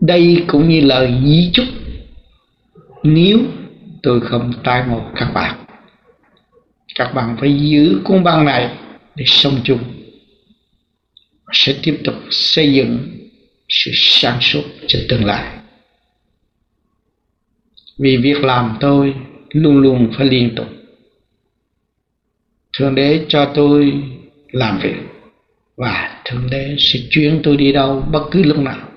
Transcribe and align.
đây 0.00 0.44
cũng 0.46 0.68
như 0.68 0.80
lời 0.80 1.14
di 1.24 1.50
chúc. 1.52 1.66
Nếu 3.02 3.38
tôi 4.02 4.20
không 4.20 4.52
tai 4.64 4.84
ngộ 4.88 5.02
các 5.14 5.30
bạn 5.34 5.64
các 6.98 7.14
bạn 7.14 7.36
phải 7.40 7.58
giữ 7.58 8.00
cuốn 8.04 8.24
băng 8.24 8.44
này 8.44 8.76
để 9.14 9.24
sống 9.26 9.60
chung. 9.64 9.78
Sẽ 11.52 11.74
tiếp 11.82 12.00
tục 12.04 12.14
xây 12.30 12.74
dựng 12.74 12.98
sự 13.68 13.90
sáng 13.94 14.40
suốt 14.40 14.62
cho 14.86 14.98
tương 15.08 15.24
lai. 15.24 15.58
Vì 17.98 18.16
việc 18.16 18.44
làm 18.44 18.76
tôi 18.80 19.14
luôn 19.50 19.78
luôn 19.78 20.12
phải 20.16 20.26
liên 20.26 20.54
tục. 20.56 20.66
Thượng 22.78 22.94
đế 22.94 23.24
cho 23.28 23.52
tôi 23.54 24.02
làm 24.52 24.78
việc 24.82 24.96
và 25.76 26.22
thượng 26.24 26.50
đế 26.50 26.76
sẽ 26.78 27.00
chuyển 27.10 27.40
tôi 27.42 27.56
đi 27.56 27.72
đâu 27.72 28.00
bất 28.12 28.28
cứ 28.30 28.42
lúc 28.42 28.58
nào 28.58 28.87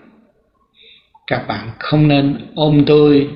các 1.31 1.47
bạn 1.47 1.71
không 1.79 2.07
nên 2.07 2.51
ôm 2.55 2.83
tôi, 2.87 3.29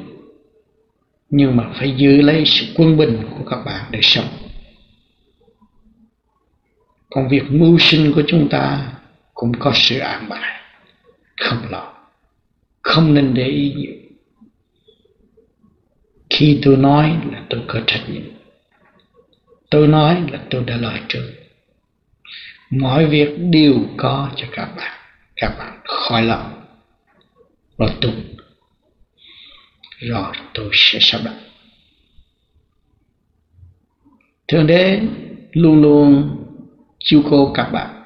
nhưng 1.30 1.56
mà 1.56 1.64
phải 1.76 1.92
giữ 1.98 2.22
lấy 2.22 2.44
sự 2.46 2.66
quân 2.76 2.98
bình 2.98 3.28
của 3.30 3.50
các 3.50 3.60
bạn 3.66 3.86
để 3.92 4.00
sống. 4.02 4.28
Còn 7.10 7.30
việc 7.30 7.44
mưu 7.50 7.80
sinh 7.80 8.12
của 8.16 8.24
chúng 8.28 8.50
ta 8.50 8.92
cũng 9.34 9.52
có 9.60 9.72
sự 9.76 10.00
an 10.00 10.30
bài. 10.30 10.62
Không 11.38 11.60
lo, 11.70 11.94
không 12.82 13.14
nên 13.14 13.34
để 13.34 13.48
ý 13.48 13.74
nhiều. 13.74 13.96
Khi 16.30 16.60
tôi 16.64 16.78
nói 16.78 17.18
là 17.32 17.44
tôi 17.50 17.62
có 17.68 17.80
trách 17.88 18.04
nhiệm. 18.10 18.32
Tôi 19.70 19.88
nói 19.88 20.24
là 20.32 20.40
tôi 20.50 20.64
đã 20.64 20.78
loại 20.78 21.02
trừ 21.08 21.32
mọi 22.70 23.06
việc 23.06 23.30
đều 23.38 23.76
có 23.98 24.30
cho 24.36 24.48
các 24.52 24.70
bạn. 24.78 25.00
Các 25.36 25.56
bạn 25.58 25.80
khỏi 25.84 26.24
lòng 26.24 26.65
rồi 27.78 27.90
tôi 28.02 28.14
rồi, 30.00 30.34
tôi 30.54 30.70
sẽ 30.74 31.00
sắp 31.02 31.22
đặt. 31.24 31.36
Thượng 34.48 34.68
đế 34.68 35.00
luôn 35.52 35.82
luôn 35.82 36.30
chiêu 37.00 37.24
cô 37.30 37.52
các 37.54 37.70
bạn. 37.72 38.02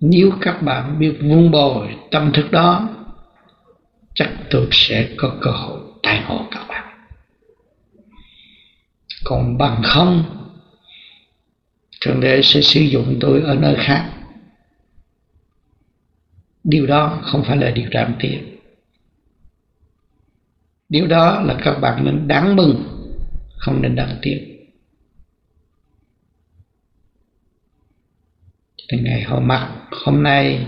Nếu 0.00 0.32
các 0.40 0.62
bạn 0.62 0.98
biết 0.98 1.12
vun 1.20 1.50
bồi 1.50 1.96
tâm 2.10 2.32
thức 2.32 2.50
đó, 2.50 2.88
chắc 4.14 4.30
tôi 4.50 4.68
sẽ 4.70 5.08
có 5.16 5.36
cơ 5.40 5.50
hội 5.50 5.80
tài 6.02 6.24
ngộ 6.28 6.46
các 6.50 6.66
bạn. 6.68 6.98
Còn 9.24 9.58
bằng 9.58 9.82
không, 9.84 10.24
thượng 12.00 12.20
đế 12.20 12.42
sẽ 12.42 12.60
sử 12.60 12.80
dụng 12.80 13.16
tôi 13.20 13.40
ở 13.40 13.54
nơi 13.54 13.76
khác 13.78 14.15
điều 16.66 16.86
đó 16.86 17.20
không 17.22 17.44
phải 17.44 17.56
là 17.56 17.70
điều 17.70 17.88
đáng 17.90 18.14
tiếc 18.18 18.56
điều 20.88 21.06
đó 21.06 21.42
là 21.42 21.56
các 21.64 21.78
bạn 21.80 22.04
nên 22.04 22.28
đáng 22.28 22.56
mừng, 22.56 22.84
không 23.56 23.82
nên 23.82 23.94
đáng 23.94 24.16
tiếc. 24.22 24.52
Thì 28.88 28.98
ngày 28.98 29.22
hôm 29.22 29.48
mặt, 29.48 29.70
hôm 30.04 30.22
nay 30.22 30.66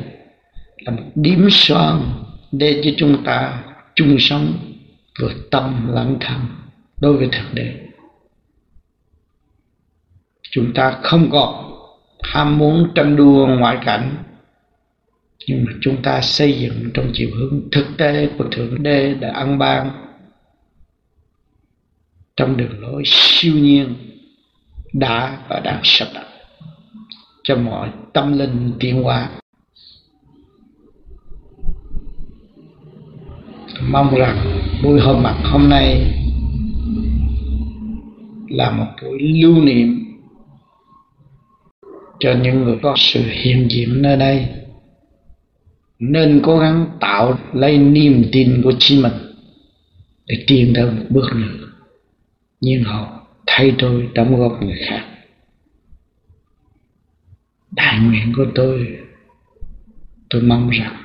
là 0.79 0.93
một 0.93 1.03
điểm 1.15 1.49
son 1.51 2.25
để 2.53 2.81
cho 2.85 2.91
chúng 2.97 3.25
ta 3.25 3.65
chung 3.95 4.17
sống 4.19 4.59
vượt 5.21 5.51
tâm 5.51 5.93
lắng 5.95 6.17
thầm 6.21 6.65
đối 7.01 7.17
với 7.17 7.29
thượng 7.33 7.55
đế. 7.55 7.75
Chúng 10.51 10.75
ta 10.75 10.99
không 11.03 11.31
còn 11.31 11.73
ham 12.23 12.59
muốn 12.59 12.91
tranh 12.95 13.17
đua 13.17 13.47
ngoại 13.47 13.79
cảnh 13.85 14.25
nhưng 15.47 15.65
mà 15.65 15.73
chúng 15.81 16.03
ta 16.03 16.21
xây 16.21 16.53
dựng 16.61 16.91
trong 16.95 17.11
chiều 17.15 17.31
hướng 17.35 17.69
thực 17.73 17.87
tế 17.99 18.29
của 18.39 18.45
thượng 18.51 18.83
đế 18.83 19.15
đã 19.15 19.31
ăn 19.31 19.59
ban 19.59 20.09
trong 22.39 22.57
đường 22.57 22.81
lối 22.81 23.03
siêu 23.07 23.55
nhiên, 23.55 23.95
đã 24.93 25.39
và 25.49 25.61
đang 25.61 25.81
sắp 25.85 26.09
đặt 26.15 26.27
cho 27.43 27.57
mọi 27.57 27.91
tâm 28.13 28.39
linh 28.39 28.73
tiến 28.81 29.03
hóa. 29.03 29.31
Mong 33.83 34.15
rằng 34.15 34.61
buổi 34.83 35.01
hôm 35.01 35.23
mặt 35.23 35.37
hôm 35.45 35.69
nay 35.69 36.15
là 38.49 38.71
một 38.71 38.87
buổi 39.03 39.19
lưu 39.21 39.65
niệm 39.65 40.05
cho 42.21 42.35
những 42.43 42.65
người 42.65 42.79
có 42.83 42.95
sự 42.97 43.21
hiện 43.29 43.69
diện 43.71 44.03
nơi 44.03 44.17
đây 44.17 44.49
nên 45.99 46.41
cố 46.45 46.59
gắng 46.59 46.87
tạo 47.01 47.39
lấy 47.53 47.79
niềm 47.79 48.25
tin 48.33 48.63
của 48.65 48.73
chính 48.79 49.03
mình 49.03 49.13
để 50.27 50.45
tiến 50.47 50.73
tới 50.75 50.85
một 50.91 51.05
bước 51.09 51.27
nữa. 51.35 51.69
Nhưng 52.61 52.85
họ 52.85 53.27
thay 53.47 53.75
tôi 53.79 54.09
đóng 54.15 54.37
góp 54.37 54.63
người 54.63 54.79
khác. 54.87 55.05
Đại 57.71 58.01
nguyện 58.01 58.33
của 58.37 58.47
tôi 58.55 58.99
tôi 60.31 60.43
mong 60.43 60.71
rằng 60.71 60.97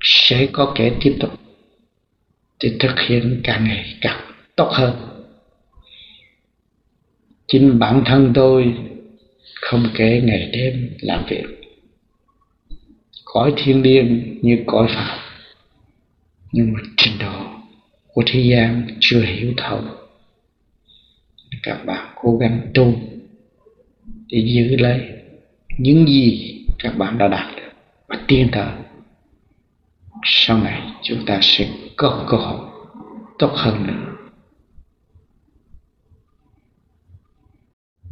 sẽ 0.00 0.46
có 0.52 0.72
kẻ 0.74 0.92
tiếp 1.00 1.16
tục 1.20 1.30
để 2.62 2.76
thực 2.80 3.00
hiện 3.00 3.40
càng 3.44 3.64
ngày 3.64 3.94
càng 4.00 4.32
tốt 4.56 4.68
hơn. 4.72 4.94
Chính 7.46 7.78
bản 7.78 8.02
thân 8.06 8.32
tôi 8.34 8.74
không 9.54 9.90
kể 9.94 10.20
ngày 10.24 10.50
đêm 10.52 10.90
làm 11.00 11.24
việc 11.28 11.67
cõi 13.32 13.52
thiên 13.56 13.82
liêng 13.82 14.38
như 14.42 14.62
cõi 14.66 14.88
phật, 14.94 15.18
nhưng 16.52 16.72
mà 16.72 16.80
trình 16.96 17.18
độ 17.18 17.44
của 18.08 18.22
thế 18.26 18.40
gian 18.40 18.86
chưa 19.00 19.20
hiểu 19.20 19.52
thấu. 19.56 19.80
Các 21.62 21.84
bạn 21.86 22.12
cố 22.14 22.36
gắng 22.36 22.60
tu 22.74 22.94
để 24.28 24.38
giữ 24.38 24.76
lấy 24.76 25.00
những 25.78 26.06
gì 26.06 26.54
các 26.78 26.98
bạn 26.98 27.18
đã 27.18 27.28
đạt 27.28 27.56
được 27.56 27.72
và 28.06 28.16
tiến 28.28 28.48
tới. 28.52 28.72
Sau 30.24 30.58
này 30.58 30.82
chúng 31.02 31.26
ta 31.26 31.38
sẽ 31.42 31.68
có 31.96 32.26
cơ 32.28 32.36
hội 32.36 32.68
tốt 33.38 33.50
hơn 33.54 33.86
nữa. 33.86 34.14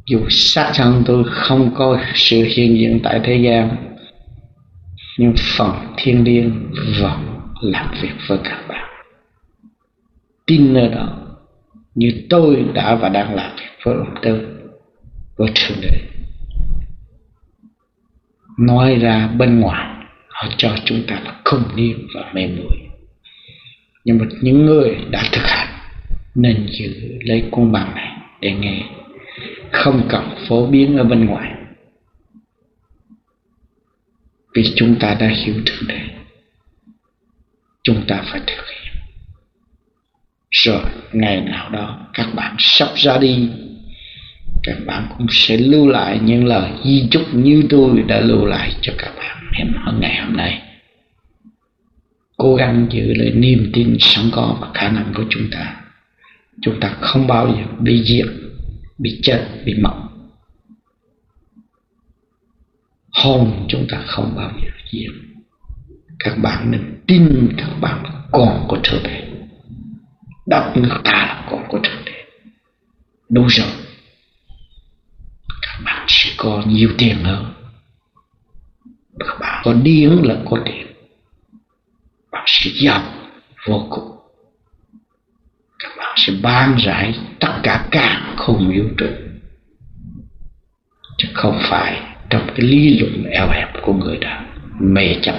Dù 0.07 0.21
xác 0.31 0.73
thân 0.75 1.03
tôi 1.07 1.25
không 1.31 1.75
có 1.75 2.01
sự 2.15 2.43
hiện 2.43 2.79
diện 2.79 3.01
tại 3.03 3.21
thế 3.25 3.37
gian 3.37 3.96
nhưng 5.19 5.35
phần 5.57 5.73
thiên 5.97 6.25
liêng 6.25 6.71
vẫn 7.01 7.41
làm 7.61 7.95
việc 8.03 8.13
với 8.29 8.39
các 8.45 8.65
bạn. 8.69 8.91
Tin 10.47 10.75
nơi 10.75 10.89
đó, 10.89 11.09
như 11.95 12.27
tôi 12.31 12.65
đã 12.75 12.95
và 12.95 13.09
đang 13.09 13.35
làm 13.35 13.57
việc 13.57 13.71
với 13.85 13.95
ông 13.95 14.15
tư, 14.23 14.59
với 15.37 15.51
thượng 15.55 15.79
đế. 15.83 16.01
Nói 18.59 18.95
ra 18.95 19.27
bên 19.27 19.61
ngoài, 19.61 20.05
họ 20.29 20.49
cho 20.57 20.77
chúng 20.85 21.03
ta 21.07 21.21
là 21.25 21.41
không 21.45 21.63
điên 21.77 22.07
và 22.15 22.31
mê 22.35 22.47
muội. 22.47 22.77
Nhưng 24.05 24.19
mà 24.19 24.25
những 24.41 24.67
người 24.67 24.97
đã 25.11 25.23
thực 25.33 25.43
hành, 25.45 25.69
nên 26.35 26.67
giữ 26.71 26.95
lấy 27.21 27.45
cuốn 27.51 27.73
bằng 27.73 27.95
này 27.95 28.19
để 28.41 28.53
nghe. 28.53 28.83
Không 29.73 30.03
cần 30.09 30.29
phổ 30.49 30.67
biến 30.67 30.97
ở 30.97 31.05
bên 31.05 31.27
ngoài 31.27 31.56
vì 34.57 34.73
chúng 34.77 34.99
ta 34.99 35.17
đã 35.21 35.29
hiểu 35.29 35.55
thượng 35.67 35.89
đế. 35.89 36.01
Chúng 37.83 38.07
ta 38.09 38.23
phải 38.27 38.41
thực 38.47 38.65
hiện. 38.69 38.93
Rồi, 40.51 40.83
ngày 41.13 41.41
nào 41.41 41.71
đó, 41.71 42.09
các 42.15 42.35
bạn 42.35 42.57
sắp 42.59 42.89
ra 42.95 43.19
đi. 43.19 43.49
Các 44.63 44.77
bạn 44.87 45.07
cũng 45.19 45.27
sẽ 45.31 45.57
lưu 45.57 45.89
lại 45.89 46.21
những 46.23 46.45
lời 46.45 46.71
di 46.85 47.09
chúc 47.11 47.35
như 47.35 47.65
tôi 47.71 48.03
đã 48.09 48.21
lưu 48.21 48.45
lại 48.45 48.73
cho 48.81 48.93
các 48.99 49.13
bạn 49.17 49.51
hiện 49.59 49.73
ngày 50.01 50.21
hôm 50.21 50.37
nay. 50.37 50.63
Cố 52.37 52.55
gắng 52.55 52.87
giữ 52.91 53.15
lại 53.15 53.31
niềm 53.31 53.71
tin 53.73 53.97
sẵn 54.01 54.25
có 54.33 54.59
và 54.61 54.69
khả 54.75 54.89
năng 54.89 55.13
của 55.15 55.25
chúng 55.31 55.51
ta. 55.51 55.77
Chúng 56.63 56.81
ta 56.81 56.89
không 57.01 57.27
bao 57.27 57.47
giờ 57.49 57.65
bị 57.81 58.05
diệt, 58.05 58.27
bị 58.99 59.21
chết, 59.23 59.47
bị 59.65 59.75
mất. 59.75 60.06
Hồn 63.17 63.67
chúng 63.69 63.87
ta 63.91 64.03
không 64.07 64.35
bao 64.37 64.51
giờ 64.63 64.71
diệt. 64.93 65.13
Các 66.19 66.39
bạn 66.39 66.71
nên 66.71 67.03
tin 67.07 67.55
các 67.57 67.71
bạn 67.81 68.05
là 68.05 68.23
con 68.33 68.65
của 68.69 68.79
thượng 68.85 69.03
đế 69.03 69.23
đất 70.47 70.73
nước 70.77 70.97
ta 71.05 71.13
là 71.13 71.47
con 71.51 71.65
của 71.69 71.79
thượng 71.79 72.05
đế 72.05 72.25
đúng 73.29 73.47
rồi. 73.47 73.69
Các 75.63 75.81
bạn 75.85 76.05
sẽ 76.09 76.31
có 76.37 76.63
nhiều 76.67 76.91
tiền 76.99 77.25
hơn. 77.25 77.53
Các 79.19 79.37
bạn 79.41 79.63
có 79.65 79.73
điên 79.73 80.27
là 80.27 80.37
có 80.51 80.57
tiền. 80.65 80.87
Bạn 82.33 82.45
sẽ 82.47 82.71
giàu 82.75 83.03
vô 83.67 83.87
cùng. 83.91 84.17
Các 85.79 85.93
bạn 85.97 86.15
sẽ 86.17 86.33
ban 86.43 86.77
rải 86.77 87.19
tất 87.41 87.61
cả 87.63 87.89
càng 87.91 88.35
không 88.37 88.71
yếu 88.71 88.85
trụ 88.99 89.11
chứ 91.19 91.29
không 91.35 91.59
phải 91.63 92.16
trong 92.31 92.47
cái 92.47 92.67
lý 92.67 92.99
luận 92.99 93.25
eo 93.25 93.49
hẹp 93.49 93.69
của 93.83 93.93
người 93.93 94.17
đã 94.17 94.47
mê 94.81 95.17
chấp, 95.23 95.35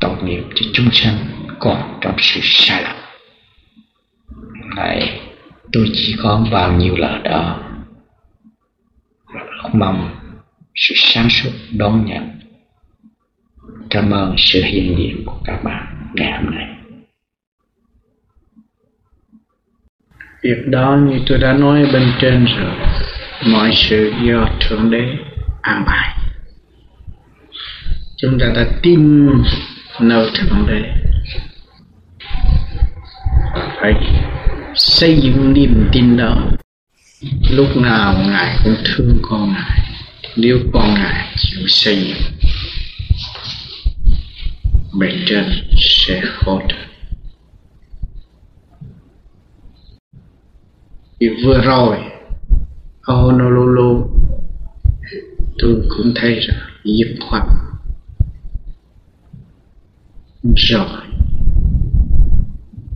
tội 0.00 0.16
nghiệp 0.22 0.42
cho 0.54 0.66
chúng 0.72 0.88
sanh 0.92 1.16
còn 1.58 1.98
trong 2.00 2.14
sự 2.18 2.40
sai 2.42 2.82
lầm. 2.82 2.96
Này, 4.76 5.20
tôi 5.72 5.90
chỉ 5.92 6.16
có 6.22 6.46
bao 6.52 6.72
nhiêu 6.72 6.96
lời 6.96 7.20
đó 7.24 7.60
rất 9.34 9.70
mong 9.72 10.10
sự 10.74 10.94
sáng 10.96 11.30
suốt 11.30 11.50
đón 11.72 12.06
nhận. 12.06 12.30
Cảm 13.90 14.10
ơn 14.10 14.34
sự 14.38 14.62
hiện 14.64 14.98
diện 14.98 15.22
của 15.26 15.40
các 15.44 15.64
bạn 15.64 16.10
ngày 16.14 16.32
hôm 16.32 16.54
nay. 16.54 16.66
Việc 20.42 20.66
đó 20.66 20.96
như 20.96 21.20
tôi 21.26 21.38
đã 21.38 21.52
nói 21.52 21.86
bên 21.92 22.12
trên 22.20 22.44
rồi 22.44 22.74
mọi 23.46 23.70
sự 23.74 24.12
do 24.22 24.48
thượng 24.60 24.90
đế 24.90 25.16
an 25.62 25.84
bài. 25.86 26.16
Chúng 28.16 28.38
ta 28.38 28.46
đã 28.54 28.66
tin 28.82 29.28
nơi 30.00 30.30
thượng 30.34 30.66
đế. 30.66 30.82
Phải 33.80 33.94
xây 34.74 35.20
dựng 35.20 35.52
niềm 35.52 35.88
tin 35.92 36.16
đó. 36.16 36.42
Lúc 37.50 37.76
nào 37.76 38.14
ngài 38.26 38.58
cũng 38.64 38.76
thương 38.84 39.18
con 39.22 39.52
ngài, 39.52 39.80
nếu 40.36 40.58
con 40.72 40.94
ngài 40.94 41.34
chịu 41.36 41.66
xây 41.68 41.96
dựng 41.96 42.50
bề 44.98 45.08
trên 45.26 45.44
sẽ 45.76 46.22
hỗ 46.44 46.60
trợ 46.68 46.76
thì 51.20 51.28
vừa 51.44 51.60
rồi 51.60 51.98
Ờ, 53.04 53.14
ở 53.14 53.22
Honolulu 53.22 54.10
tôi 55.58 55.82
cũng 55.88 56.12
thấy 56.14 56.40
rằng 56.40 56.58
dứt 56.84 57.16
khoát 57.28 57.42
rồi, 60.56 60.86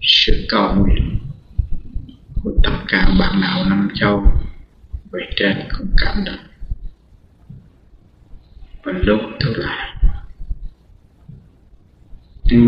sự 0.02 0.46
cầu 0.48 0.74
nguyện 0.74 1.18
của 2.42 2.52
tất 2.62 2.76
cả 2.88 3.10
bạn 3.20 3.40
nào 3.40 3.64
năm 3.64 3.88
châu 3.94 4.24
về 5.12 5.20
trên 5.36 5.56
cũng 5.78 5.86
cảm 5.96 6.24
động. 6.24 6.46
Và 8.84 8.92
lúc 8.92 9.20
tôi 9.40 9.54
lại 9.56 9.96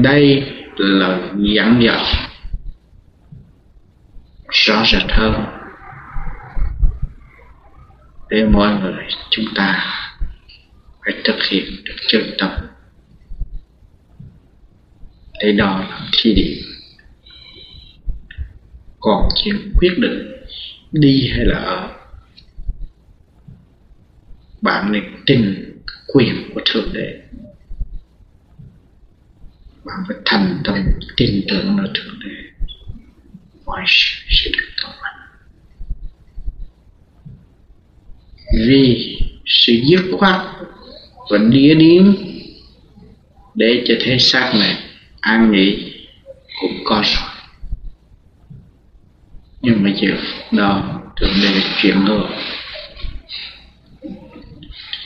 đây 0.02 0.52
là 0.76 1.32
dẫn 1.36 1.82
dắt 1.82 2.00
rõ 4.50 4.84
rệt 4.86 5.10
hơn 5.10 5.59
để 8.30 8.44
mọi 8.44 8.80
người 8.80 9.04
chúng 9.30 9.44
ta 9.54 9.84
phải 11.04 11.14
thực 11.24 11.36
hiện 11.50 11.64
được 11.84 11.96
chân 12.08 12.22
tâm. 12.38 12.50
Để 15.42 15.52
đó 15.52 15.78
là 15.90 16.08
thi 16.12 16.34
điểm. 16.34 16.64
Còn 19.00 19.28
chuyện 19.44 19.72
quyết 19.76 19.98
định 19.98 20.32
đi 20.92 21.30
hay 21.36 21.44
là 21.44 21.58
ở, 21.58 21.96
bạn 24.62 24.92
nên 24.92 25.04
tin 25.26 25.72
quyền 26.06 26.50
của 26.54 26.60
thượng 26.64 26.92
đế. 26.92 27.22
Bạn 29.84 29.96
phải 30.08 30.16
thành 30.24 30.60
tâm 30.64 30.76
tin 31.16 31.44
tưởng 31.48 31.76
ở 31.76 31.92
thượng 31.94 32.20
đế. 32.24 32.66
Mọi 33.64 33.84
sự 33.86 34.26
sẽ 34.28 34.50
được 34.50 34.68
tốt 34.82 34.92
vì 38.52 39.18
sự 39.46 39.72
dứt 39.72 40.00
khoát 40.18 40.40
và 41.30 41.38
đĩa 41.38 41.74
điếm 41.74 42.14
để 43.54 43.84
cho 43.86 43.94
thế 44.00 44.18
xác 44.18 44.52
này 44.54 44.76
an 45.20 45.52
nghỉ 45.52 45.92
cũng 46.60 46.78
có 46.84 47.02
rồi. 47.04 47.30
Nhưng 49.62 49.82
mà 49.82 49.90
giờ 50.00 50.16
đó 50.52 51.00
thượng 51.20 51.34
đế 51.42 51.60
chuyển 51.82 52.04
ngược. 52.04 52.26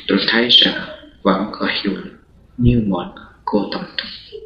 Tôi 0.09 0.19
thấy 0.29 0.49
rằng 0.49 0.89
vẫn 1.23 1.47
có 1.53 1.69
hiệu 1.83 1.93
lực 1.97 2.19
như 2.57 2.83
mọi 2.87 3.07
cô 3.45 3.69
tổng 3.73 3.85
thống. 3.97 4.41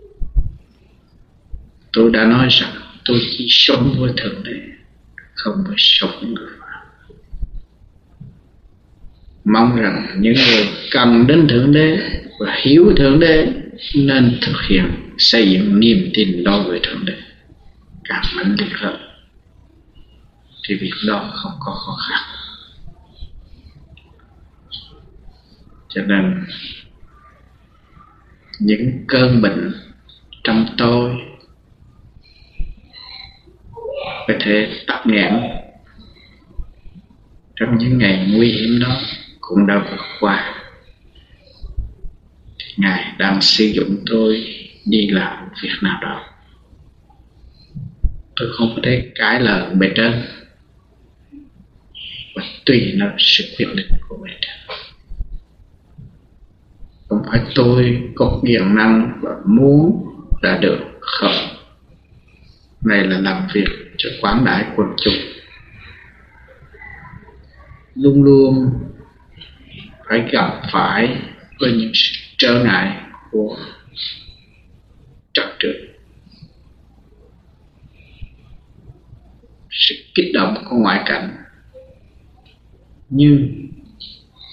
Tôi 1.93 2.11
đã 2.11 2.25
nói 2.25 2.49
rằng 2.51 2.73
tôi 3.05 3.21
chỉ 3.31 3.47
sống 3.51 3.95
với 3.99 4.13
thượng 4.17 4.43
đế, 4.45 4.61
không 5.35 5.65
phải 5.67 5.77
sống 5.79 6.11
với 6.21 6.31
người 6.31 6.58
mong 9.53 9.77
rằng 9.77 10.07
những 10.21 10.35
người 10.35 10.69
cần 10.91 11.27
đến 11.27 11.49
thượng 11.49 11.73
đế 11.73 11.99
và 12.41 12.57
hiểu 12.63 12.93
thượng 12.97 13.21
đế 13.21 13.47
nên 13.95 14.39
thực 14.43 14.57
hiện 14.69 14.85
xây 15.19 15.51
dựng 15.51 15.81
niềm 15.81 16.11
tin 16.15 16.45
đối 16.45 16.63
với 16.63 16.81
thượng 16.83 17.05
đế. 17.05 17.15
Càng 18.05 18.23
mạnh 18.37 18.57
liệt 18.59 18.73
hơn 18.75 18.97
thì 20.69 20.75
việc 20.75 20.93
đó 21.07 21.33
không 21.35 21.53
có 21.61 21.73
khó 21.73 21.97
khăn. 22.09 22.21
Cho 25.89 26.03
nên, 26.03 26.45
những 28.61 29.05
cơn 29.09 29.43
bệnh 29.43 29.75
trong 30.45 30.67
tôi 30.79 31.13
có 34.29 34.35
thể 34.41 34.85
tắc 34.87 35.07
nghẽn 35.07 35.41
trong 37.57 37.79
những 37.79 37.99
ngày 37.99 38.29
nguy 38.33 38.53
hiểm 38.53 38.81
đó 38.81 39.01
cũng 39.49 39.67
đã 39.67 39.79
vượt 39.91 40.05
qua. 40.21 40.55
Ngài 42.77 43.15
đang 43.19 43.41
sử 43.41 43.65
dụng 43.65 43.97
tôi 44.07 44.45
đi 44.87 45.09
làm 45.09 45.49
việc 45.63 45.75
nào 45.83 45.99
đó. 46.03 46.25
Tôi 48.37 48.49
không 48.53 48.73
có 48.77 48.83
thể 48.85 49.13
cãi 49.15 49.41
lời 49.41 49.75
bề 49.75 49.93
trên. 49.95 50.23
Và 52.37 52.43
tùy 52.67 52.93
nó 52.97 53.07
sự 53.19 53.45
quyết 53.59 53.69
định 53.75 53.89
của 54.09 54.17
bề 54.25 54.31
trên. 54.41 54.77
Không 57.09 57.23
phải 57.31 57.41
tôi 57.55 58.03
có 58.15 58.39
quyền 58.43 58.75
năng 58.75 59.21
và 59.23 59.31
muốn 59.47 60.05
là 60.43 60.59
được 60.59 60.79
không? 61.01 61.57
Này 62.85 63.05
là 63.05 63.19
làm 63.19 63.49
việc 63.55 63.69
cho 63.97 64.11
quán 64.21 64.45
đại 64.45 64.65
quần 64.77 64.89
chúng. 64.97 65.15
Luôn 67.95 68.23
luôn 68.23 68.71
phải 70.09 70.29
gặp 70.33 70.63
phải 70.73 71.17
với 71.61 71.73
những 71.73 71.93
trở 72.39 72.65
ngại 72.65 72.97
của 73.31 73.57
trật 75.33 75.47
tự. 75.61 75.89
Sự 79.71 79.95
kích 80.15 80.31
động 80.35 80.65
của 80.71 80.77
ngoại 80.77 81.03
cảnh. 81.07 81.37
Như 83.11 83.49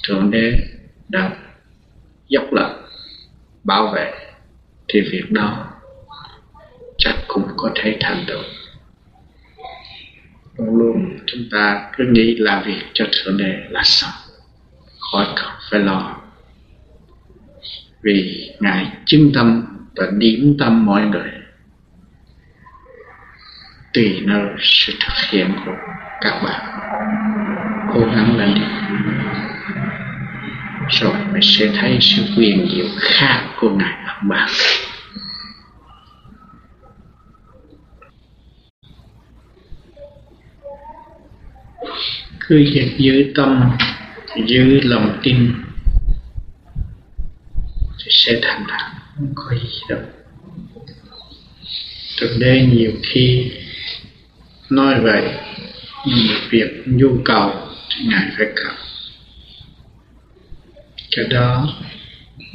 thượng 0.08 0.32
đế 0.32 0.54
đã 1.10 1.38
dốc 2.28 2.54
lòng 2.54 2.82
bảo 3.64 3.88
vệ 3.88 4.14
thì 4.88 5.02
việc 5.02 5.32
đó 5.32 5.72
chắc 6.98 7.16
cũng 7.28 7.48
có 7.58 7.72
thể 7.76 7.98
thành 8.00 8.26
được 8.28 8.44
luôn 10.58 10.76
luôn 10.78 11.20
chúng 11.26 11.42
ta 11.52 11.92
cứ 11.98 12.04
nghĩ 12.12 12.36
làm 12.40 12.64
việc 12.64 12.82
cho 12.94 13.06
thượng 13.12 13.38
đế 13.38 13.54
là 13.70 13.82
xong 13.84 14.25
khỏi 15.16 15.28
cần 15.36 15.50
phải 15.72 15.80
lo 15.80 16.16
vì 18.02 18.50
ngài 18.60 18.92
chứng 19.06 19.32
tâm 19.34 19.66
và 19.96 20.06
điểm 20.18 20.56
tâm 20.60 20.86
mọi 20.86 21.02
người. 21.02 21.32
Tùy 23.94 24.22
nơi 24.26 24.50
sự 24.60 24.94
thực 25.00 25.14
hiện 25.30 25.52
của 25.66 25.72
các 26.22 26.42
bạn. 26.44 26.62
Cố 27.94 28.00
gắng 28.00 28.38
lên 28.38 28.56
đi. 28.56 28.62
Rồi 30.90 31.14
mình 31.32 31.42
sẽ 31.42 31.68
thấy 31.80 31.98
sự 32.02 32.24
quyền 32.38 32.70
diệu 32.76 32.86
khác 33.00 33.42
của 33.60 33.70
ngài 33.70 33.94
ở 34.06 34.14
bạn. 34.22 34.50
Cứ 42.40 42.58
giữ 42.98 43.32
tâm 43.36 43.72
giữ 44.48 44.82
lòng 44.84 45.20
tin 45.24 45.54
thì 48.00 48.10
sẽ 48.10 48.40
thành 48.42 48.66
đạt 48.68 48.92
không 49.16 49.34
có 49.36 49.56
gì 49.56 49.80
đâu. 49.90 50.00
Thực 52.18 52.38
tế 52.42 52.62
nhiều 52.74 52.92
khi 53.04 53.52
nói 54.70 55.02
vậy, 55.02 55.24
nhưng 56.08 56.28
mà 56.28 56.36
việc 56.50 56.84
nhu 56.86 57.18
cầu 57.26 57.52
thì 57.90 58.06
ngài 58.06 58.32
phải 58.38 58.48
cầu. 58.56 58.74
Cái 61.16 61.26
đó, 61.30 61.74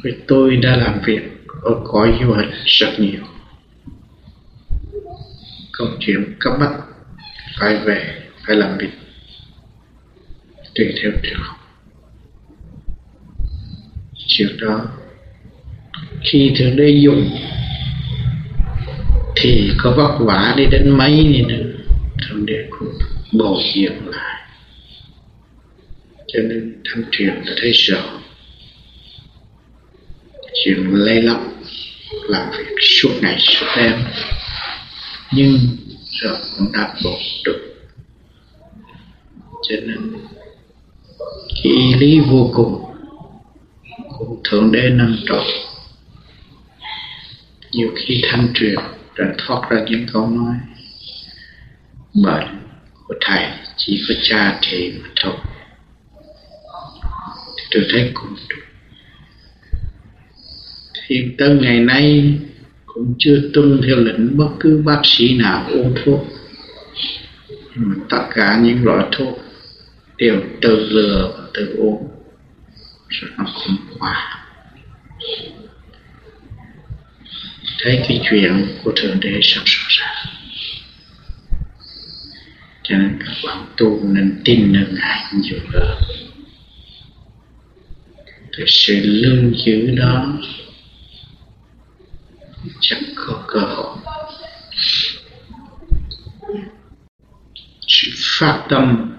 vì 0.03 0.11
tôi 0.27 0.55
đã 0.55 0.75
làm 0.75 0.99
việc 1.05 1.21
ở 1.61 1.71
cõi 1.83 2.19
du 2.21 2.33
hành 2.33 2.51
rất 2.65 2.91
nhiều. 2.97 3.21
Công 5.71 5.97
chuyện 5.99 6.35
cấp 6.39 6.53
bách 6.59 6.75
phải 7.59 7.77
về, 7.77 8.21
phải 8.47 8.55
làm 8.55 8.77
việc, 8.77 8.91
tùy 10.75 10.93
theo 11.01 11.11
trường 11.23 11.60
chuyện 14.37 14.57
đó. 14.57 14.85
Khi 16.21 16.51
thượng 16.55 16.75
đế 16.75 16.89
dùng, 16.89 17.29
thì 19.35 19.71
có 19.77 19.91
vất 19.91 20.17
vả 20.19 20.53
đi 20.57 20.65
đến 20.65 20.89
mấy 20.89 21.23
đi 21.23 21.41
nữa. 21.41 21.63
Thượng 22.21 22.45
đế 22.45 22.65
cũng 22.69 22.89
bồi 23.31 23.63
dưỡng 23.75 24.07
lại. 24.07 24.41
Cho 26.27 26.39
nên 26.39 26.81
thanh 26.85 27.03
truyền 27.11 27.35
là 27.45 27.53
thấy 27.61 27.71
sợ 27.73 28.03
chuyện 30.63 30.93
lây 30.93 31.21
lắm 31.21 31.37
làm 32.27 32.51
việc 32.51 32.75
suốt 32.81 33.09
ngày 33.21 33.37
suốt 33.39 33.65
đêm, 33.77 34.03
nhưng 35.31 35.59
rồi 36.21 36.37
cũng 36.57 36.71
đã 36.71 36.93
bột 37.03 37.19
được. 37.45 37.75
Cho 39.69 39.75
nên, 39.85 39.97
cái 41.63 41.73
ý 41.73 41.93
lý 41.93 42.19
vô 42.19 42.51
cùng 42.53 42.80
thượng 44.43 44.71
đế 44.71 44.89
nâng 44.89 45.17
trọng, 45.25 45.45
nhiều 47.71 47.91
khi 47.95 48.21
thanh 48.23 48.47
truyền 48.53 48.75
rồi 49.15 49.27
thoát 49.37 49.69
ra 49.69 49.85
những 49.87 50.05
câu 50.13 50.29
nói 50.29 50.55
bệnh 52.13 52.47
của 53.07 53.15
thầy 53.21 53.45
chỉ 53.77 54.03
có 54.07 54.15
cha 54.23 54.59
trị 54.61 54.93
mà 55.03 55.09
thôi. 55.15 55.33
Thì 57.57 57.63
tôi 57.71 57.85
thấy 57.91 58.11
cũng 58.13 58.35
đúng. 58.49 58.59
Hiện 61.09 61.35
tới 61.37 61.55
ngày 61.61 61.79
nay 61.79 62.39
cũng 62.85 63.13
chưa 63.19 63.41
tuân 63.53 63.81
theo 63.85 63.95
lệnh 63.95 64.37
bất 64.37 64.49
cứ 64.59 64.81
bác 64.85 65.01
sĩ 65.03 65.37
nào 65.37 65.69
uống 65.69 65.95
thuốc. 66.03 66.27
Nhưng 67.49 67.89
mà 67.89 67.95
tất 68.09 68.23
cả 68.35 68.59
những 68.63 68.85
loại 68.85 69.07
thuốc 69.11 69.39
đều 70.17 70.41
tự 70.61 70.75
lừa 70.89 71.33
và 71.37 71.43
tự 71.53 71.75
uống 71.77 72.07
rất 73.11 73.27
là 73.37 73.45
khủng 73.45 73.77
qua 73.99 74.45
thấy 77.83 78.05
cái 78.07 78.21
chuyện 78.29 78.67
của 78.83 78.91
thượng 78.95 79.19
đế 79.19 79.39
sắp 79.43 79.61
rõ 79.65 79.83
ràng 79.89 80.31
cho 82.91 82.97
nên 82.97 83.19
các 83.19 83.33
bạn 83.45 83.65
tu 83.77 84.03
nên 84.03 84.41
tin 84.45 84.73
nơi 84.73 84.85
ngài 84.93 85.23
nhiều 85.33 85.59
hơn. 85.73 85.97
Thì 88.57 88.63
sự 88.67 89.01
lưu 89.03 89.53
giữ 89.65 89.95
đó 89.95 90.39
chẳng 92.79 93.03
có 93.15 93.43
cơ 93.47 93.59
hội. 93.59 93.97
Sự 97.87 98.11
phát 98.39 98.65
tâm 98.69 99.15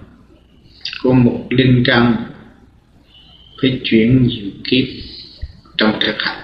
của 1.03 1.13
một 1.13 1.47
linh 1.51 1.83
căn 1.87 2.32
phải 3.63 3.81
chuyển 3.85 4.27
nhiều 4.27 4.51
kiếp 4.65 4.85
trong 5.79 5.99
thực 6.01 6.15
hành. 6.19 6.43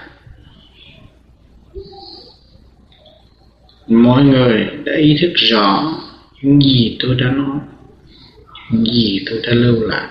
Mọi 3.87 4.23
người 4.23 4.67
đã 4.85 4.93
ý 4.97 5.17
thức 5.21 5.33
rõ 5.35 5.93
những 6.41 6.61
gì 6.61 6.97
tôi 6.99 7.15
đã 7.15 7.31
nói, 7.31 7.59
những 8.71 8.93
gì 8.93 9.23
tôi 9.29 9.39
đã 9.43 9.53
lưu 9.53 9.87
lại. 9.87 10.09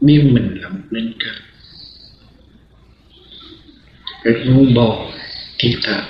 Biết 0.00 0.22
mình 0.32 0.58
là 0.60 0.68
một 0.68 0.84
linh 0.90 1.12
căn. 1.18 1.34
Cái 4.24 4.34
vô 4.46 4.64
bò 4.74 5.06
thiết 5.58 5.78
thật 5.82 6.02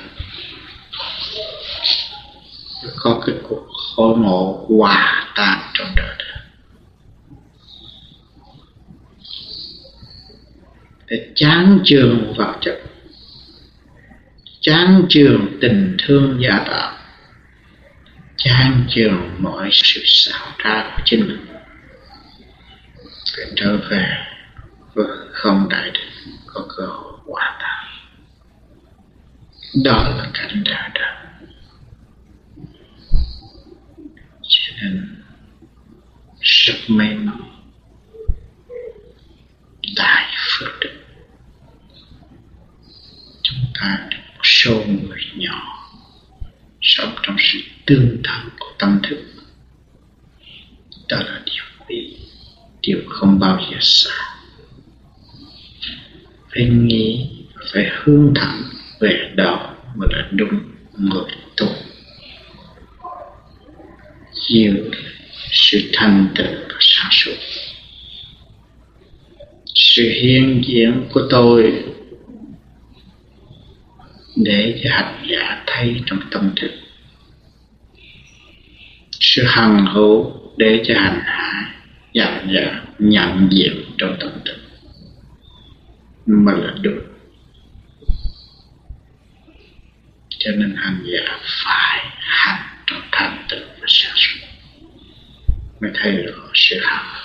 có 2.97 3.23
cái 3.27 3.35
cuộc 3.49 3.67
khổ 3.97 4.17
ngộ 4.19 4.67
hòa 4.79 5.33
tan 5.37 5.61
trong 5.75 5.89
đời 5.97 6.15
đời 6.19 6.39
để 11.11 11.29
chán 11.35 11.81
trường 11.85 12.35
vật 12.37 12.59
chất. 12.61 12.83
Chán 14.61 15.07
trường 15.09 15.59
tình 15.61 15.97
thương 15.99 16.41
gia 16.43 16.59
tạo. 16.59 16.97
Chán 18.37 18.85
trường 18.89 19.31
mọi 19.39 19.69
sự 19.73 20.01
xảo 20.05 20.49
trá 20.65 20.83
của 20.83 21.03
chính 21.05 21.29
mình. 21.29 21.47
Để 23.39 23.45
trở 23.57 23.77
về 23.91 24.07
với 24.95 25.07
không 25.33 25.69
đại 25.71 25.91
định, 25.91 26.35
có 26.47 26.67
cơ 26.77 26.87
hội 26.87 27.13
hòa 27.27 27.59
tan. 27.61 27.87
Đó 29.85 30.15
là 30.17 30.31
cảnh 30.35 30.63
đời 30.65 30.91
đời 30.95 31.15
cho 34.43 34.73
nên 34.83 35.23
rất 36.41 36.75
may 36.89 37.15
mắn 37.15 37.41
đại 39.97 40.35
phước 40.37 40.81
đức 40.81 41.01
chúng 43.43 43.65
ta 43.81 44.07
được 44.11 44.17
một 44.37 44.43
số 44.45 44.85
người 44.87 45.21
nhỏ 45.35 45.89
sống 46.81 47.15
trong 47.23 47.37
sự 47.39 47.59
thẳng 48.31 48.49
của 48.59 48.73
tâm 48.79 49.01
thức. 49.03 49.19
Đó 51.09 51.19
là 51.19 51.41
điều 51.47 51.65
quý, 51.89 52.17
điều 52.83 52.99
không 53.09 53.39
bao 53.39 53.61
giờ 53.71 53.77
xa. 53.81 54.11
Phải 56.55 56.65
nghĩ, 56.65 57.31
phải 57.73 57.91
hướng 58.03 58.33
thẳng 58.35 58.63
về 59.01 59.33
đó 59.37 59.75
mới 59.97 60.09
là 60.13 60.29
đúng 60.31 60.61
người 60.99 61.33
tu. 61.57 61.67
Giữ 64.49 64.91
sự 65.53 65.91
thanh 65.93 66.29
tịnh 66.37 66.55
và 66.69 66.77
sáng 66.81 67.11
suốt. 67.13 67.37
Sự 69.75 70.03
hiện 70.03 70.63
diện 70.67 71.09
của 71.13 71.23
tôi 71.31 71.85
để 74.37 74.81
cho 74.85 74.91
hành 74.93 75.27
giả 75.31 75.63
thấy 75.67 76.03
trong 76.07 76.21
tâm 76.31 76.53
thức 76.57 76.71
sự 79.35 79.45
hằng 79.47 79.87
hữu 79.87 80.33
để 80.57 80.83
cho 80.85 80.95
hành 80.95 81.21
hạ 81.25 81.75
nhận 82.13 82.55
giả 82.55 82.83
nhận 82.99 83.49
diện 83.51 83.85
trong 83.99 84.17
tâm 84.21 84.31
thức 84.45 84.57
mà 86.27 86.53
là 86.53 86.75
đúng 86.83 86.99
cho 90.39 90.51
nên 90.51 90.75
hành 90.77 91.05
giả 91.05 91.39
phải 91.65 92.07
hành 92.19 92.63
trong 92.87 93.01
thanh 93.13 93.47
tịnh 93.51 93.67
và 93.81 93.87
sáng 93.89 94.17
suốt. 94.17 94.47
Mới 95.81 95.91
thấy 95.95 96.13
rõ 96.13 96.43
sự 96.55 96.81
hằng 96.83 97.21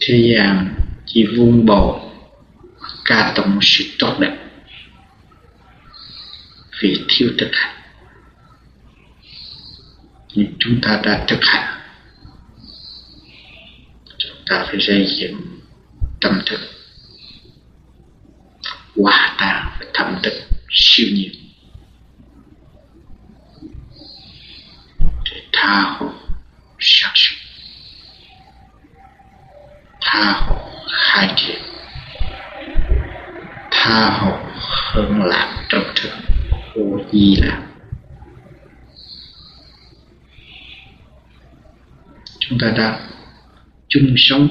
thế 0.00 0.34
gian 0.34 0.74
chỉ 1.06 1.26
vun 1.36 1.66
bồi 1.66 2.00
ca 3.04 3.32
tụng 3.36 3.58
sự 3.62 3.84
tốt 3.98 4.16
đẹp 4.20 4.47
vì 6.80 7.04
thiếu 7.08 7.30
thực 7.38 7.50
hành. 7.52 7.74
Nhưng 10.34 10.52
chúng 10.58 10.80
ta 10.82 11.00
đã 11.02 11.24
thực 11.28 11.44
hành, 11.44 11.80
chúng 14.18 14.36
ta 14.46 14.64
phải 14.68 14.80
xây 14.80 15.06
dựng 15.18 15.60
tâm 16.20 16.40
thức. 16.46 16.60
Hòa 18.96 19.36
tan 19.38 19.76
với 19.78 19.88
tâm 19.94 20.18
thức 20.22 20.32
siêu 20.70 21.08
nhiên. 21.12 21.32
Để 25.30 25.42
tha 25.52 25.80
hồ 25.80 26.12
sáng 26.78 27.12
suốt 27.14 27.36
tha 30.00 30.32
hồ 30.32 30.56
khai 30.90 31.34
triển. 31.36 31.62
Tha 33.70 34.10
hồ 34.10 34.38
hưởng 34.92 35.22
lạc 35.22 35.66
trong 35.68 35.84
thức 35.96 36.37
vô 36.78 37.00
di 37.12 37.36
lạc 37.36 37.62
chúng 42.38 42.58
ta 42.58 42.70
đã 42.76 43.00
chung 43.88 44.14
sống 44.16 44.48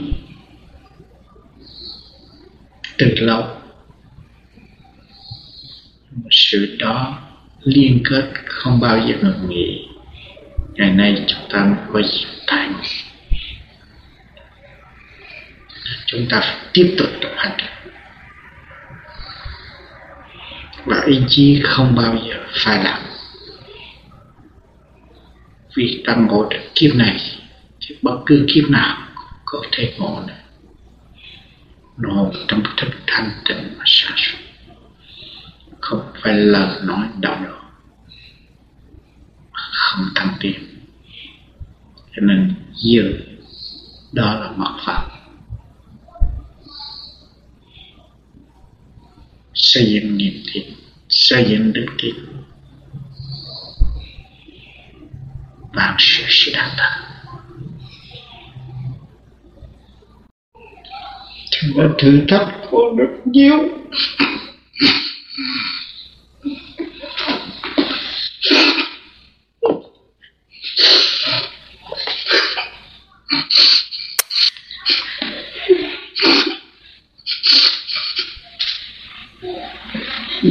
từ 2.97 3.15
lâu. 3.19 3.43
Một 6.11 6.29
sự 6.31 6.75
đó 6.79 7.19
liên 7.63 8.01
kết 8.09 8.31
không 8.45 8.79
bao 8.79 8.99
giờ 8.99 9.15
ngừng 9.21 9.49
nghỉ. 9.49 9.87
Ngày 10.73 10.91
nay 10.91 11.25
chúng 11.27 11.49
ta 11.49 11.65
mới 11.65 11.77
có 11.93 12.01
dịp 12.01 12.27
thành. 12.47 12.81
Chúng 16.05 16.27
ta 16.29 16.39
phải 16.39 16.57
tiếp 16.73 16.95
tục 16.97 17.07
tập 17.21 17.31
hành 17.35 17.57
và 20.87 21.03
ý 21.05 21.21
chí 21.27 21.61
không 21.63 21.95
bao 21.95 22.17
giờ 22.27 22.35
phai 22.53 22.83
lạc. 22.83 23.01
Vì 25.75 26.03
ta 26.07 26.15
ngộ 26.15 26.47
được 26.49 26.59
kiếp 26.75 26.95
này, 26.95 27.19
thì 27.81 27.95
bất 28.01 28.17
cứ 28.25 28.45
kiếp 28.53 28.69
nào 28.69 28.97
cũng 29.15 29.25
có 29.45 29.61
thể 29.71 29.93
ngộ 29.97 30.23
được. 30.27 30.33
Nó 31.97 32.25
trong 32.47 32.63
thức 32.77 32.89
thanh 33.07 33.31
tịnh 33.45 33.77
mà 33.77 33.83
sản 33.87 34.13
xuất 34.17 34.37
không 35.87 36.11
phải 36.21 36.33
lời 36.33 36.79
nói 36.83 37.07
đạo 37.19 37.43
lộ 37.43 37.57
không 39.51 40.05
thăng 40.15 40.33
tiến 40.39 40.59
cho 42.15 42.21
nên 42.21 42.55
giờ, 42.75 43.03
đó 44.13 44.39
là 44.39 44.51
mật 44.55 44.77
pháp 44.85 45.16
xây 49.57 49.85
dựng 49.85 50.17
niềm 50.17 50.43
tin, 50.53 50.63
xây 51.09 51.45
dựng 51.49 51.73
đức 51.73 51.85
tin. 52.01 52.15
Vạn 55.73 55.95
sự 55.99 56.23
sẽ 56.29 56.51
đạt 56.55 56.71
thật 56.77 57.07
thì 61.51 61.67
là 61.75 61.89
thử 61.99 62.21
thách 62.27 62.53
của 62.71 62.95
rất 62.97 63.07
nhiều 63.25 63.57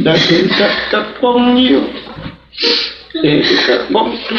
đã 0.07 0.17
thử 0.27 0.47
thách 0.47 0.71
các 0.91 1.05
con 1.21 1.55
nhiều. 1.55 1.81
Để 3.23 3.43
các 3.67 3.79
con 3.93 4.17
tu 4.29 4.37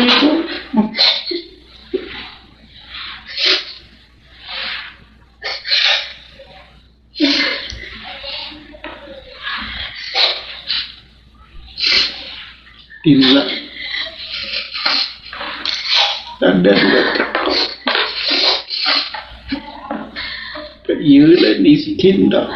tìm 13.04 13.22
lại 13.34 13.60
đã 16.40 16.54
đến 16.62 16.76
đó 22.30 22.46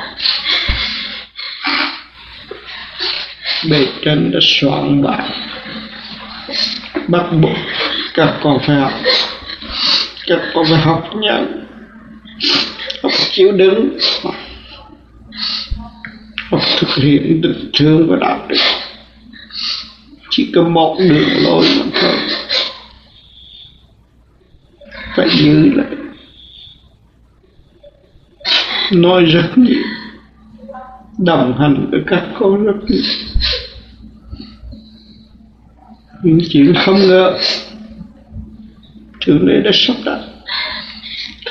bề 3.70 3.86
trên 4.04 4.30
đã 4.30 4.38
soạn 4.42 5.02
bài 5.02 5.30
bắt 7.08 7.26
buộc 7.40 7.56
các 8.14 8.34
con 8.42 8.58
phải 8.66 8.76
học. 8.76 8.92
Các 10.26 10.40
con 10.54 10.64
phải 10.70 10.78
học 10.78 11.10
nhận 11.20 11.66
học 13.02 13.12
chịu 13.32 13.52
đựng. 13.52 13.98
Học 16.50 16.60
thực 16.78 16.88
hiện 16.96 17.40
tình 17.42 17.70
thương 17.78 18.08
và 18.10 18.16
đạo 18.20 18.46
đức. 18.48 18.56
Chỉ 20.30 20.52
có 20.54 20.62
một 20.62 20.96
đường 20.98 21.42
lối 21.44 21.66
mà 21.80 21.86
thôi. 22.00 22.14
Phải 25.16 25.28
giữ 25.30 25.72
lại. 25.74 25.86
Nói 28.92 29.24
rất 29.24 29.48
nhiều. 29.56 29.82
Đồng 31.18 31.58
hành 31.58 31.86
với 31.90 32.00
các 32.06 32.22
con 32.38 32.64
rất 32.64 32.84
nhiều 32.88 33.02
những 36.22 36.38
chuyện 36.50 36.74
không 36.84 37.08
ngờ. 37.08 37.38
Thượng 39.20 39.46
đế 39.46 39.60
đã 39.60 39.70
sắp 39.74 39.94
đặt 40.04 40.18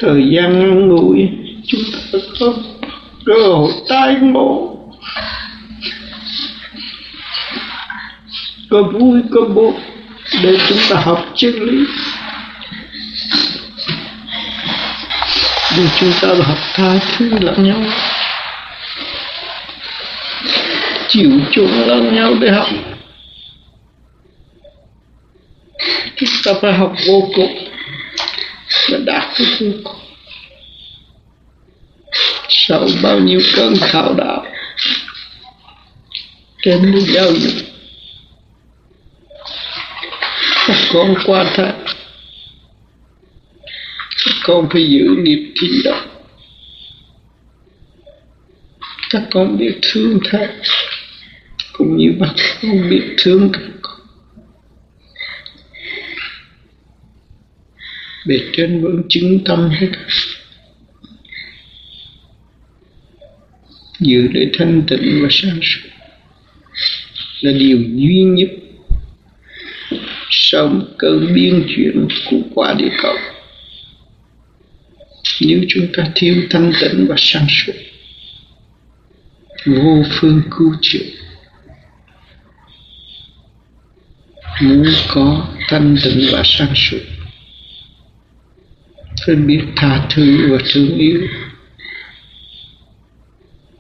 thời 0.02 0.30
gian 0.30 0.60
ngắn 0.60 0.90
ngủi 0.90 1.30
chúng 1.68 1.82
ta 1.94 2.20
có 2.40 2.54
cơ 3.26 3.34
hội 3.48 3.72
tai 3.90 4.16
ngộ. 4.22 4.78
Có 8.70 8.84
vui, 8.84 9.22
có 9.32 9.42
buồn 9.42 9.74
để 10.44 10.58
chúng 10.68 10.78
ta 10.90 10.96
học 10.96 11.26
chân 11.36 11.54
lý. 11.54 11.86
Để 15.78 15.84
chúng 16.00 16.12
ta 16.22 16.28
học 16.44 16.58
tha 16.74 17.00
thứ 17.18 17.30
lẫn 17.40 17.64
nhau. 17.64 17.84
Chịu 21.08 21.32
chung 21.52 21.88
lẫn 21.88 22.16
nhau 22.16 22.34
để 22.40 22.52
học. 22.52 22.68
Chúng 26.22 26.54
ta 26.54 26.60
phải 26.62 26.74
học 26.74 26.96
vô 27.08 27.30
cùng? 27.36 27.68
Và 28.90 28.98
đạt 29.06 29.24
cái 29.36 29.48
vô 29.60 29.72
cùng 29.84 30.02
sau 32.50 32.88
bao 33.04 33.20
nhiêu 33.20 33.40
cơn 33.56 33.74
khảo 33.82 34.14
đạo 34.14 34.46
trên 36.62 36.92
đi 36.92 37.00
giáo 37.02 37.32
dục 37.32 37.54
các 40.68 40.78
con 40.94 41.16
qua 41.26 41.44
thác, 41.56 41.74
các 44.26 44.36
con 44.44 44.70
phải 44.72 44.90
giữ 44.90 45.16
nghiệp 45.18 45.54
thi 45.62 45.82
đó. 45.86 46.02
Các 49.10 49.24
con 49.32 49.58
biết 49.58 49.80
thương 49.82 50.20
thác, 50.32 50.50
cũng 51.74 51.98
như 51.98 52.14
bác 52.20 52.34
con 52.62 52.90
biết 52.90 53.16
thương 53.18 53.52
các 53.54 53.62
con 53.82 54.00
bề 58.26 58.40
trên 58.54 58.82
vững 58.82 59.04
chứng 59.10 59.44
tâm 59.44 59.70
hết. 59.70 59.90
Giữ 64.00 64.28
để 64.28 64.52
thanh 64.58 64.84
tịnh 64.88 65.20
và 65.24 65.28
sáng 65.32 65.60
suốt 65.62 65.90
là 67.42 67.52
điều 67.52 67.78
duy 67.78 68.24
nhất. 68.24 68.50
Sau 70.30 70.68
một 70.68 70.86
cơn 70.98 71.34
biến 71.34 71.64
chuyển 71.68 72.08
của 72.30 72.38
quả 72.56 72.74
địa 72.74 72.92
cầu. 73.02 73.16
Nếu 75.42 75.60
chúng 75.70 75.88
ta 75.94 76.12
thiếu 76.16 76.36
thanh 76.50 76.72
tịnh 76.82 77.06
và 77.10 77.16
sáng 77.18 77.48
suốt, 77.50 77.74
vô 79.66 80.04
phương 80.10 80.42
cứu 80.58 80.76
chữa. 80.82 81.06
Muốn 84.62 84.86
có 85.08 85.48
thanh 85.68 85.98
tịnh 86.04 86.28
và 86.32 86.42
sáng 86.46 86.74
suốt 86.76 87.00
phải 89.26 89.36
biết 89.36 89.62
tha 89.76 90.08
thứ 90.16 90.52
và 90.52 90.58
thương 90.74 90.98
yêu. 90.98 91.22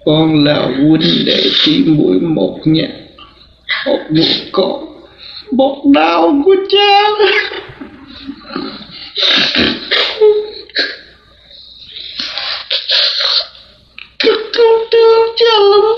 Con 0.05 0.43
là 0.43 0.55
huynh 0.55 1.25
đệ 1.25 1.43
chỉ 1.63 1.83
mũi 1.85 2.19
một 2.19 2.59
nhẹ 2.65 2.89
một 3.85 3.99
một 4.09 4.23
con 4.51 4.85
một 5.51 5.83
đau 5.93 6.41
của 6.45 6.55
cha. 6.69 7.07
Thật 14.19 14.37
không 14.53 14.83
thương 14.91 15.35
cha. 15.37 15.53
Lắm 15.71 15.91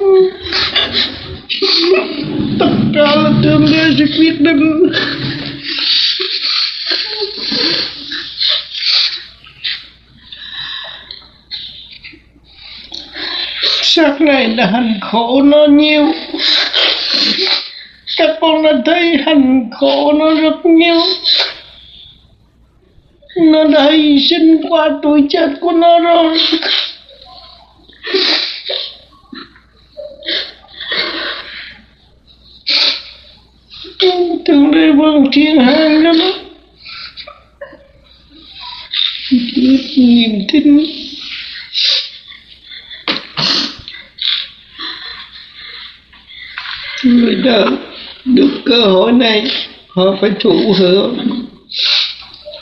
Oh, 0.00 0.32
cả 2.94 3.16
là 3.16 3.32
tương 3.42 3.66
đế 4.38 4.52
sẽ 13.82 14.02
sắc 14.02 14.20
này 14.20 14.48
là 14.48 14.66
hành 14.66 14.98
khổ 15.00 15.42
nó 15.42 15.66
nhiều. 15.70 16.12
Các 18.16 18.30
con 18.40 18.62
đã 18.62 18.72
thấy 18.86 19.16
hành 19.26 19.70
khổ 19.72 20.12
nó 20.12 20.34
rất 20.34 20.66
nhiều. 20.66 21.00
Nó 23.36 23.64
đã 23.64 23.90
hy 23.90 24.28
sinh 24.30 24.60
qua 24.68 24.90
tuổi 25.02 25.26
chết 25.30 25.48
của 25.60 25.72
nó 25.72 25.98
rồi 25.98 26.38
thượng 34.46 34.70
đế 34.70 34.91
vương 35.02 35.30
thiên 35.32 35.58
hạ 35.58 35.88
lắm. 35.88 36.16
Niềm 39.96 40.46
tin 40.52 40.86
người 47.02 47.34
đời 47.34 47.66
được 48.24 48.50
cơ 48.64 48.84
hội 48.84 49.12
này, 49.12 49.50
họ 49.88 50.02
phải 50.20 50.30
thụ 50.40 50.74
hưởng. 50.78 51.18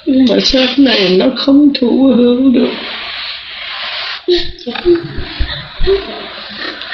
Nhưng 0.06 0.26
mà 0.30 0.40
xác 0.40 0.78
này 0.78 1.08
nó 1.08 1.26
không 1.36 1.72
thụ 1.80 2.12
hưởng 2.16 2.52
được. 2.52 2.70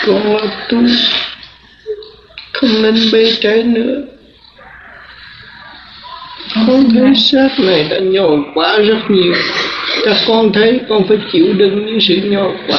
Còn 0.06 0.37
là 0.37 0.66
tu 0.68 0.78
không 2.52 2.82
nên 2.82 3.11
bê 3.12 3.37
trái 3.40 3.62
nữa 3.62 4.15
con 6.66 6.88
thấy 6.95 7.14
xác 7.14 7.49
này 7.59 7.87
đã 7.90 7.99
nhồi 7.99 8.38
quá 8.55 8.79
rất 8.79 8.99
nhiều. 9.09 9.35
Các 10.05 10.16
con 10.27 10.53
thấy 10.53 10.81
con 10.88 11.09
phải 11.09 11.19
chịu 11.33 11.53
đựng 11.53 11.87
những 11.87 12.01
sự 12.01 12.16
nhồi 12.16 12.53
quá. 12.69 12.79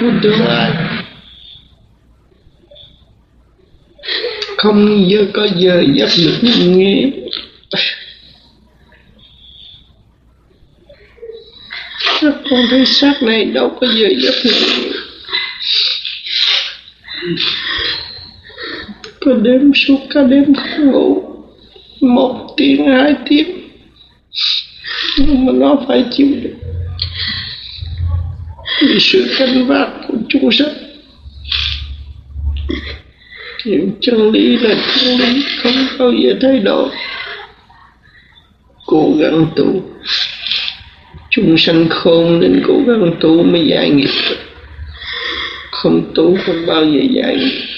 Của 0.00 0.10
tương 0.22 0.40
lai 0.40 0.70
không 4.56 5.10
giờ 5.10 5.24
có 5.32 5.46
giờ 5.56 5.84
giấc 5.94 6.08
được 6.18 6.48
nghe 6.66 7.10
các 12.20 12.34
con 12.50 12.60
thấy 12.70 12.86
xác 12.86 13.22
này 13.22 13.44
đâu 13.44 13.76
có 13.80 13.86
giờ 13.86 14.08
giấc 14.18 14.34
được. 14.44 14.90
Có 19.20 19.32
đêm 19.32 19.72
suốt 19.74 19.98
cả 20.10 20.22
đêm 20.22 20.54
không 20.54 20.90
ngủ 20.90 21.29
một 22.00 22.54
tiếng, 22.56 22.86
hai 22.86 23.14
tiếng. 23.28 23.68
Nhưng 25.18 25.46
mà 25.46 25.52
nó 25.52 25.76
phải 25.88 26.04
chịu 26.10 26.26
được. 26.42 26.54
Vì 28.82 28.98
sự 29.00 29.34
canh 29.38 29.66
vác 29.66 29.88
của 30.08 30.14
chúng 30.28 30.52
sanh 30.52 30.90
những 33.64 33.90
chân 34.00 34.32
lý 34.32 34.56
là 34.56 34.74
chân 34.94 35.18
lý 35.18 35.42
không 35.62 35.86
bao 35.98 36.12
giờ 36.12 36.34
thay 36.40 36.58
đổi. 36.58 36.88
Cố 38.86 39.12
gắng 39.18 39.46
tu. 39.56 39.82
Chúng 41.30 41.58
sanh 41.58 41.88
khôn 41.88 42.40
nên 42.40 42.62
cố 42.66 42.74
gắng 42.86 43.14
tu 43.20 43.42
mới 43.42 43.66
giải 43.66 43.90
nghiệp. 43.90 44.10
Không 45.70 46.12
tu 46.14 46.38
không 46.46 46.66
bao 46.66 46.84
giờ 46.84 47.00
giải 47.10 47.36
nghiệp. 47.36 47.69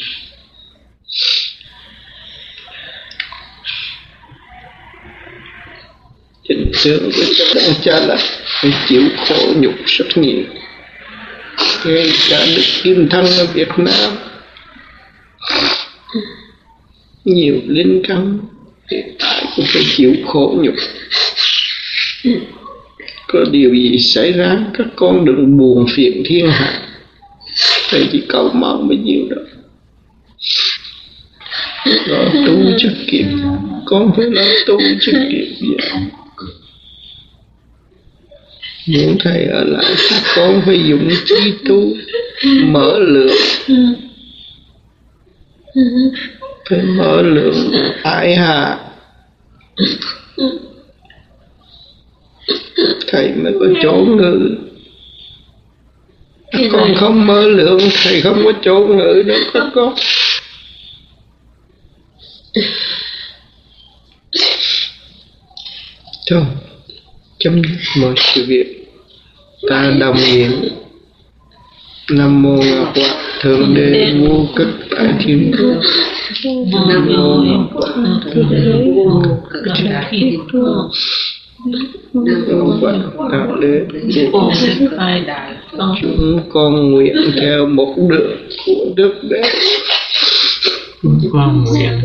Hình 6.48 6.72
tướng 6.84 7.10
với 7.10 7.26
các 7.38 7.46
đấng 7.54 7.74
cha 7.82 8.06
là 8.06 8.16
phải 8.44 8.72
chịu 8.88 9.02
khổ 9.28 9.52
nhục 9.56 9.74
rất 9.86 10.06
nhiều. 10.14 10.42
Ngay 11.84 12.10
cả 12.30 12.46
đức 12.56 12.62
kim 12.82 13.08
thân 13.08 13.24
ở 13.38 13.46
việt 13.54 13.68
nam, 13.76 14.12
nhiều 17.24 17.54
linh 17.66 18.02
căn 18.08 18.38
hiện 18.90 19.16
tại 19.18 19.44
cũng 19.56 19.64
phải 19.68 19.82
chịu 19.96 20.14
khổ 20.26 20.58
nhục. 20.62 20.74
Có 23.26 23.44
điều 23.50 23.74
gì 23.74 23.98
xảy 23.98 24.32
ra, 24.32 24.58
các 24.78 24.86
con 24.96 25.24
đừng 25.24 25.58
buồn 25.58 25.86
phiền 25.94 26.22
thiên 26.26 26.50
hạ. 26.50 26.82
Thầy 27.90 28.08
chỉ 28.12 28.22
cầu 28.28 28.50
mong 28.54 28.88
bấy 28.88 28.96
nhiêu 28.96 29.26
đó. 29.30 29.42
Lo 32.06 32.24
tu 32.46 32.78
chức 32.78 32.92
kịp, 33.06 33.24
con 33.84 34.12
phải 34.16 34.26
lo 34.30 34.42
tu 34.66 34.78
chức 35.00 35.14
kịp. 35.30 35.56
vậy 35.60 36.02
muốn 38.86 39.18
thầy 39.20 39.44
ở 39.44 39.64
lại 39.64 39.94
các 40.10 40.22
con 40.36 40.62
phải 40.66 40.84
dùng 40.84 41.08
trí 41.26 41.52
tu 41.68 41.94
mở 42.62 42.98
lượng? 42.98 43.36
Phải 46.70 46.82
mở 46.82 47.22
lượng 47.22 47.72
ai 48.02 48.36
hạ, 48.36 48.78
thầy 53.06 53.32
mới 53.32 53.52
có 53.60 53.66
chỗ 53.82 53.92
ngự. 53.92 54.56
Các 56.52 56.62
con 56.72 56.94
không 56.94 57.26
mở 57.26 57.48
lượng 57.48 57.80
thầy 58.04 58.20
không 58.20 58.44
có 58.44 58.52
chỗ 58.62 58.78
ngự 58.78 59.22
đâu 59.26 59.38
các 59.52 59.66
con 59.74 59.94
Trời 66.26 66.42
chấm 67.42 67.62
dứt 67.62 68.02
mọi 68.02 68.14
sự 68.16 68.44
việc. 68.46 68.66
Ta 69.68 69.94
đồng 70.00 70.16
niệm 70.32 70.50
nam 72.10 72.42
mô 72.42 72.56
ngọc 72.56 72.92
hoàng 72.96 73.16
thượng 73.40 73.74
đế 73.74 74.14
vô 74.20 74.46
cực 74.56 74.68
tại 74.90 75.14
thiên 75.24 75.52
quốc. 75.58 75.82
Nam 76.88 77.06
mô 77.16 77.42
ngọc 77.42 77.70
hoàng 77.72 78.20
thượng 78.24 78.50
đế 78.50 78.92
vô 78.96 79.22
cực 79.50 79.62
tại 79.84 80.04
thiên 80.10 80.38
quốc. 80.52 80.90
Nam 82.14 82.44
mô 82.48 82.64
ngọc 82.80 83.12
hoàng 83.16 83.60
đế 83.60 83.80
vô 84.32 84.50
cực 84.60 84.88
chúng 86.02 86.40
con 86.52 86.90
nguyện 86.92 87.16
theo 87.40 87.66
một 87.66 87.94
đường 88.08 88.36
của 88.66 88.84
đức 88.96 89.14
đế. 89.22 89.42
Con 91.32 91.64
nguyện 91.64 92.00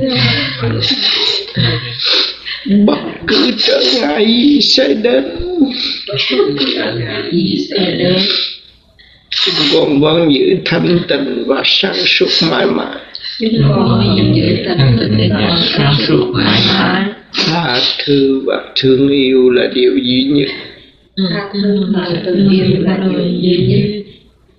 bất 2.85 2.97
cứ 3.27 3.51
trở 3.57 3.81
ngại 4.01 4.57
sẽ 4.61 4.93
đến 4.93 5.23
con 9.73 9.99
vẫn 9.99 10.33
giữ 10.33 10.57
thanh 10.65 10.99
tịnh 11.07 11.43
và 11.47 11.61
sáng 11.65 11.95
suốt 11.95 12.27
mãi 12.51 12.65
mãi. 12.65 12.97
Sáng 15.77 15.93
suốt 16.07 16.31
mãi 16.33 16.59
mãi 16.79 17.03
tha 17.33 17.79
thứ 18.05 18.41
và 18.45 18.61
thương 18.75 19.09
yêu 19.09 19.49
là 19.49 19.67
điều 19.73 19.97
duy 19.97 20.23
nhất 20.23 20.49